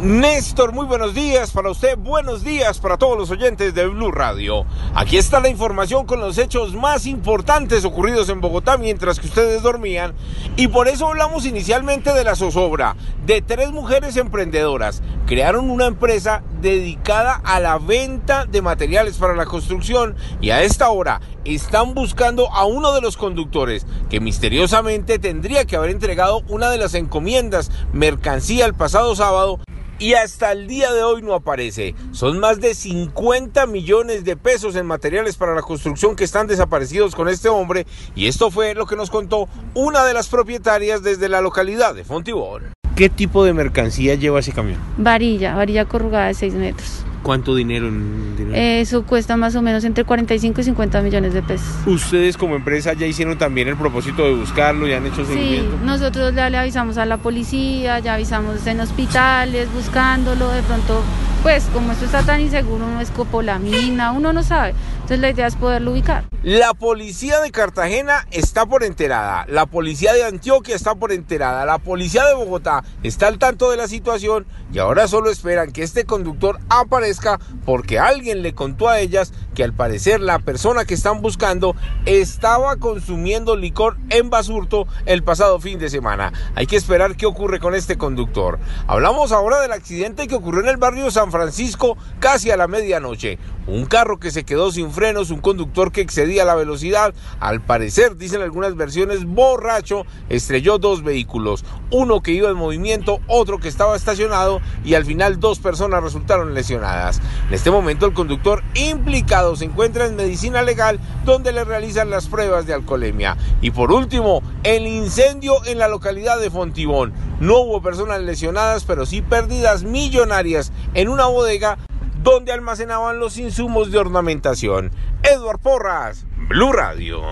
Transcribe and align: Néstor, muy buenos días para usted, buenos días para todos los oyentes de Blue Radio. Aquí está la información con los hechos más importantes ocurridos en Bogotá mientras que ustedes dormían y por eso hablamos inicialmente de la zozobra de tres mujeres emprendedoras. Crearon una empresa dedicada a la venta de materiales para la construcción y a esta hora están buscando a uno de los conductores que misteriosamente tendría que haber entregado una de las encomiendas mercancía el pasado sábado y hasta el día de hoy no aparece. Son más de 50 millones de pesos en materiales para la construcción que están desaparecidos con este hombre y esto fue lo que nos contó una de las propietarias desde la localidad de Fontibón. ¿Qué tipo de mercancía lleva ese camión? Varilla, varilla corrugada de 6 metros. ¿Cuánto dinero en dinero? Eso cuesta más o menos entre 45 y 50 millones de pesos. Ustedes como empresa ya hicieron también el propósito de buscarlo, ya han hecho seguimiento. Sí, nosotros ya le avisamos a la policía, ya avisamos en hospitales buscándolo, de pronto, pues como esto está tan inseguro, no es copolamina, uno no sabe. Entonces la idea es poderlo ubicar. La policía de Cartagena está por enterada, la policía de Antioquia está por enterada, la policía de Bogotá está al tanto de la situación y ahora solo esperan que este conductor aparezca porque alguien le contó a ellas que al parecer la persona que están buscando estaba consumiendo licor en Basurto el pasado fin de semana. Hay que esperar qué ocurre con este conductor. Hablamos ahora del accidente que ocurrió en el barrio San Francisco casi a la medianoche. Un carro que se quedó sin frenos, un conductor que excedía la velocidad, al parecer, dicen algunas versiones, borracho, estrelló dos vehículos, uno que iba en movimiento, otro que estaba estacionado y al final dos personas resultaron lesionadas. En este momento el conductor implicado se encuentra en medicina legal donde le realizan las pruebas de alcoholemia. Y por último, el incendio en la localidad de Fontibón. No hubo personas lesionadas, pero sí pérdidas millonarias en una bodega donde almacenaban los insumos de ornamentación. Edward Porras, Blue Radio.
Néstor, 0.00 0.72
muy 0.72 0.86
buenos 0.86 1.12
días 1.12 1.50
para 1.50 1.72
usted, 1.72 1.98
buenos 1.98 2.44
días 2.44 2.78
para 2.78 2.98
todos 2.98 3.18
los 3.18 3.32
oyentes 3.32 3.74
de 3.74 3.88
Blue 3.88 4.12
Radio. 4.12 4.64
Aquí 4.94 5.18
está 5.18 5.40
la 5.40 5.48
información 5.48 6.06
con 6.06 6.20
los 6.20 6.38
hechos 6.38 6.72
más 6.76 7.04
importantes 7.04 7.84
ocurridos 7.84 8.28
en 8.28 8.40
Bogotá 8.40 8.78
mientras 8.78 9.18
que 9.18 9.26
ustedes 9.26 9.60
dormían 9.60 10.14
y 10.54 10.68
por 10.68 10.86
eso 10.86 11.08
hablamos 11.08 11.46
inicialmente 11.46 12.12
de 12.12 12.22
la 12.22 12.36
zozobra 12.36 12.94
de 13.26 13.42
tres 13.42 13.72
mujeres 13.72 14.16
emprendedoras. 14.16 15.02
Crearon 15.26 15.68
una 15.68 15.86
empresa 15.86 16.44
dedicada 16.60 17.34
a 17.42 17.58
la 17.58 17.78
venta 17.78 18.46
de 18.46 18.62
materiales 18.62 19.16
para 19.16 19.34
la 19.34 19.46
construcción 19.46 20.14
y 20.40 20.50
a 20.50 20.62
esta 20.62 20.90
hora 20.90 21.20
están 21.44 21.94
buscando 21.94 22.52
a 22.54 22.66
uno 22.66 22.92
de 22.92 23.00
los 23.00 23.16
conductores 23.16 23.84
que 24.08 24.20
misteriosamente 24.20 25.18
tendría 25.18 25.64
que 25.64 25.74
haber 25.74 25.90
entregado 25.90 26.42
una 26.46 26.70
de 26.70 26.78
las 26.78 26.94
encomiendas 26.94 27.72
mercancía 27.92 28.64
el 28.64 28.74
pasado 28.74 29.16
sábado 29.16 29.58
y 29.98 30.14
hasta 30.14 30.52
el 30.52 30.66
día 30.66 30.92
de 30.92 31.02
hoy 31.02 31.22
no 31.22 31.34
aparece. 31.34 31.94
Son 32.12 32.38
más 32.38 32.60
de 32.60 32.74
50 32.74 33.66
millones 33.66 34.24
de 34.24 34.36
pesos 34.36 34.76
en 34.76 34.86
materiales 34.86 35.36
para 35.36 35.54
la 35.54 35.62
construcción 35.62 36.16
que 36.16 36.24
están 36.24 36.46
desaparecidos 36.46 37.14
con 37.14 37.28
este 37.28 37.48
hombre 37.48 37.86
y 38.14 38.26
esto 38.28 38.50
fue 38.50 38.74
lo 38.74 38.86
que 38.86 38.96
nos 38.96 39.10
contó 39.10 39.48
una 39.74 40.04
de 40.04 40.14
las 40.14 40.28
propietarias 40.28 41.02
desde 41.02 41.28
la 41.28 41.40
localidad 41.40 41.94
de 41.94 42.04
Fontibón. 42.04 42.72
¿Qué 42.96 43.08
tipo 43.08 43.44
de 43.44 43.52
mercancía 43.52 44.16
lleva 44.16 44.40
ese 44.40 44.52
camión? 44.52 44.78
Varilla, 44.96 45.54
varilla 45.54 45.84
corrugada 45.84 46.26
de 46.26 46.34
6 46.34 46.54
metros. 46.54 47.04
¿Cuánto 47.22 47.54
dinero 47.54 47.88
en 47.88 48.36
dinero? 48.36 48.56
Eso 48.56 49.02
cuesta 49.02 49.36
más 49.36 49.54
o 49.56 49.62
menos 49.62 49.84
entre 49.84 50.04
45 50.04 50.60
y 50.60 50.64
50 50.64 51.02
millones 51.02 51.34
de 51.34 51.42
pesos. 51.42 51.66
Ustedes 51.86 52.36
como 52.36 52.56
empresa 52.56 52.92
ya 52.92 53.06
hicieron 53.06 53.36
también 53.36 53.68
el 53.68 53.76
propósito 53.76 54.24
de 54.24 54.34
buscarlo, 54.34 54.86
ya 54.86 54.98
han 54.98 55.06
hecho 55.06 55.24
seguimiento. 55.24 55.76
Sí, 55.78 55.84
nosotros 55.84 56.34
ya 56.34 56.48
le 56.48 56.58
avisamos 56.58 56.96
a 56.96 57.04
la 57.06 57.18
policía, 57.18 57.98
ya 57.98 58.14
avisamos 58.14 58.66
en 58.66 58.80
hospitales 58.80 59.68
buscándolo, 59.74 60.50
de 60.50 60.62
pronto, 60.62 61.02
pues 61.42 61.64
como 61.72 61.92
esto 61.92 62.04
está 62.04 62.22
tan 62.22 62.40
inseguro, 62.40 62.86
no 62.86 63.00
es 63.00 63.10
copolamina, 63.10 64.12
uno 64.12 64.32
no 64.32 64.42
sabe. 64.42 64.74
Entonces 64.94 65.20
la 65.20 65.30
idea 65.30 65.46
es 65.46 65.56
poderlo 65.56 65.92
ubicar. 65.92 66.24
La 66.48 66.72
policía 66.72 67.40
de 67.40 67.50
Cartagena 67.50 68.26
está 68.30 68.64
por 68.64 68.82
enterada, 68.82 69.44
la 69.50 69.66
policía 69.66 70.14
de 70.14 70.24
Antioquia 70.24 70.74
está 70.74 70.94
por 70.94 71.12
enterada, 71.12 71.66
la 71.66 71.76
policía 71.76 72.24
de 72.24 72.32
Bogotá 72.32 72.84
está 73.02 73.26
al 73.26 73.38
tanto 73.38 73.70
de 73.70 73.76
la 73.76 73.86
situación 73.86 74.46
y 74.72 74.78
ahora 74.78 75.08
solo 75.08 75.28
esperan 75.28 75.72
que 75.72 75.82
este 75.82 76.06
conductor 76.06 76.58
aparezca 76.70 77.38
porque 77.66 77.98
alguien 77.98 78.40
le 78.40 78.54
contó 78.54 78.88
a 78.88 78.98
ellas 78.98 79.34
que 79.54 79.62
al 79.62 79.74
parecer 79.74 80.22
la 80.22 80.38
persona 80.38 80.86
que 80.86 80.94
están 80.94 81.20
buscando 81.20 81.76
estaba 82.06 82.76
consumiendo 82.76 83.54
licor 83.54 83.98
en 84.08 84.30
Basurto 84.30 84.86
el 85.04 85.22
pasado 85.22 85.60
fin 85.60 85.78
de 85.78 85.90
semana. 85.90 86.32
Hay 86.54 86.66
que 86.66 86.76
esperar 86.76 87.16
qué 87.16 87.26
ocurre 87.26 87.60
con 87.60 87.74
este 87.74 87.98
conductor. 87.98 88.58
Hablamos 88.86 89.32
ahora 89.32 89.60
del 89.60 89.72
accidente 89.72 90.26
que 90.28 90.36
ocurrió 90.36 90.62
en 90.62 90.68
el 90.68 90.76
barrio 90.78 91.10
San 91.10 91.30
Francisco 91.30 91.98
casi 92.20 92.50
a 92.50 92.56
la 92.56 92.68
medianoche. 92.68 93.38
Un 93.66 93.84
carro 93.84 94.18
que 94.18 94.30
se 94.30 94.44
quedó 94.44 94.72
sin 94.72 94.90
frenos, 94.92 95.30
un 95.30 95.42
conductor 95.42 95.92
que 95.92 96.00
excedía 96.00 96.37
la 96.44 96.54
velocidad, 96.54 97.14
al 97.40 97.60
parecer, 97.60 98.16
dicen 98.16 98.42
algunas 98.42 98.76
versiones, 98.76 99.24
borracho, 99.24 100.04
estrelló 100.28 100.78
dos 100.78 101.02
vehículos, 101.02 101.64
uno 101.90 102.22
que 102.22 102.32
iba 102.32 102.50
en 102.50 102.56
movimiento, 102.56 103.20
otro 103.26 103.58
que 103.58 103.68
estaba 103.68 103.96
estacionado 103.96 104.60
y 104.84 104.94
al 104.94 105.04
final 105.04 105.40
dos 105.40 105.58
personas 105.58 106.02
resultaron 106.02 106.54
lesionadas. 106.54 107.20
En 107.48 107.54
este 107.54 107.70
momento 107.70 108.06
el 108.06 108.14
conductor 108.14 108.62
implicado 108.74 109.56
se 109.56 109.64
encuentra 109.64 110.06
en 110.06 110.16
medicina 110.16 110.62
legal 110.62 111.00
donde 111.24 111.52
le 111.52 111.64
realizan 111.64 112.10
las 112.10 112.26
pruebas 112.28 112.66
de 112.66 112.74
alcoholemia. 112.74 113.36
Y 113.60 113.70
por 113.70 113.92
último, 113.92 114.42
el 114.62 114.86
incendio 114.86 115.64
en 115.66 115.78
la 115.78 115.88
localidad 115.88 116.38
de 116.40 116.50
Fontibón. 116.50 117.12
No 117.40 117.58
hubo 117.60 117.82
personas 117.82 118.20
lesionadas, 118.22 118.84
pero 118.84 119.06
sí 119.06 119.22
pérdidas 119.22 119.84
millonarias 119.84 120.72
en 120.94 121.08
una 121.08 121.26
bodega 121.26 121.78
donde 122.22 122.52
almacenaban 122.52 123.18
los 123.18 123.38
insumos 123.38 123.90
de 123.90 123.98
ornamentación. 123.98 124.90
Edward 125.22 125.60
Porras, 125.60 126.26
Blue 126.48 126.72
Radio. 126.72 127.22